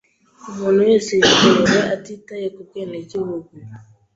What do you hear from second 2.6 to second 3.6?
bwenegihugu.